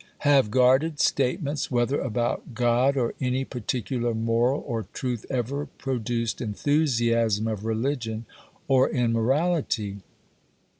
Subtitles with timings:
[0.25, 7.47] Have guarded statements, whether about God or any particular moral or truth, ever produced enthusiasm
[7.47, 8.25] of religion
[8.67, 9.97] or in morality?